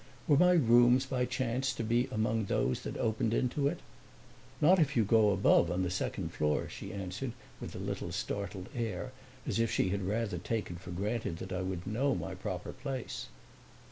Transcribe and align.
Were 0.27 0.35
my 0.35 0.53
rooms 0.53 1.05
by 1.05 1.25
chance 1.25 1.73
to 1.73 1.83
be 1.83 2.09
among 2.11 2.45
those 2.45 2.81
that 2.81 2.97
opened 2.97 3.35
into 3.35 3.67
it? 3.67 3.81
"Not 4.59 4.79
if 4.79 4.97
you 4.97 5.03
go 5.03 5.29
above, 5.29 5.69
on 5.69 5.83
the 5.83 5.91
second 5.91 6.33
floor," 6.33 6.67
she 6.67 6.91
answered 6.91 7.33
with 7.59 7.75
a 7.75 7.77
little 7.77 8.11
startled 8.11 8.67
air, 8.75 9.11
as 9.45 9.59
if 9.59 9.69
she 9.69 9.89
had 9.89 10.01
rather 10.01 10.39
taken 10.39 10.77
for 10.77 10.89
granted 10.89 11.53
I 11.53 11.61
would 11.61 11.85
know 11.85 12.15
my 12.15 12.33
proper 12.33 12.73
place. 12.73 13.27